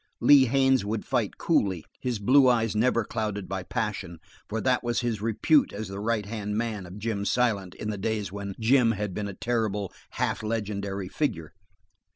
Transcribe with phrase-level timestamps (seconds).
[0.19, 4.17] Lee Haines would fight coolly, his blue eyes never clouded by passion,
[4.49, 7.99] for that was his repute as the right hand man of Jim Silent, in the
[7.99, 11.53] days when Jim had been a terrible, half legendary figure.